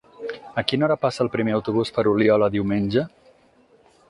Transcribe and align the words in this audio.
A 0.61 0.63
quina 0.71 0.87
hora 0.87 0.97
passa 1.03 1.21
el 1.27 1.31
primer 1.37 1.55
autobús 1.59 1.93
per 1.99 2.07
Oliola 2.15 2.51
diumenge? 2.57 3.09